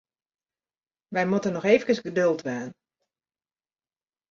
[1.13, 2.69] Wy moatte noch eefkes geduld dwaan.